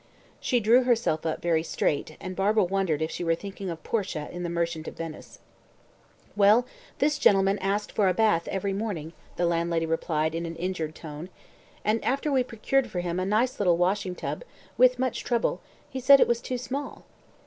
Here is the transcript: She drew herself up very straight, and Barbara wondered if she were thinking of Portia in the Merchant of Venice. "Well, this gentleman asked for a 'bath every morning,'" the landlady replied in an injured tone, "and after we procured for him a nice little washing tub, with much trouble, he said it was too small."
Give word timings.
She 0.39 0.59
drew 0.59 0.81
herself 0.85 1.27
up 1.27 1.43
very 1.43 1.61
straight, 1.61 2.17
and 2.19 2.35
Barbara 2.35 2.63
wondered 2.63 3.03
if 3.03 3.11
she 3.11 3.23
were 3.23 3.35
thinking 3.35 3.69
of 3.69 3.83
Portia 3.83 4.27
in 4.31 4.41
the 4.41 4.49
Merchant 4.49 4.87
of 4.87 4.97
Venice. 4.97 5.37
"Well, 6.35 6.65
this 6.97 7.19
gentleman 7.19 7.59
asked 7.59 7.91
for 7.91 8.09
a 8.09 8.13
'bath 8.15 8.47
every 8.47 8.73
morning,'" 8.73 9.13
the 9.35 9.45
landlady 9.45 9.85
replied 9.85 10.33
in 10.33 10.47
an 10.47 10.55
injured 10.55 10.95
tone, 10.95 11.29
"and 11.85 12.03
after 12.03 12.31
we 12.31 12.41
procured 12.41 12.89
for 12.89 13.01
him 13.01 13.19
a 13.19 13.25
nice 13.27 13.59
little 13.59 13.77
washing 13.77 14.15
tub, 14.15 14.43
with 14.75 14.97
much 14.97 15.23
trouble, 15.23 15.61
he 15.87 15.99
said 15.99 16.19
it 16.19 16.27
was 16.27 16.41
too 16.41 16.57
small." 16.57 17.05